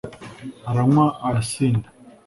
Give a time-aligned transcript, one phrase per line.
[0.69, 1.87] aranywa arasinda